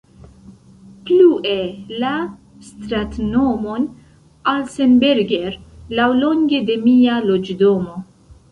[1.09, 1.57] Plue,
[2.03, 2.13] la
[2.69, 3.85] stratnomon
[4.55, 5.55] Alsenberger
[6.01, 8.05] laŭlonge de mia loĝdomo.